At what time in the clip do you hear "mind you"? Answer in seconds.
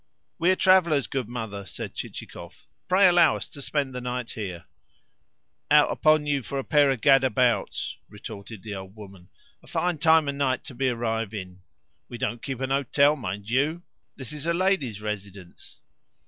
13.15-13.83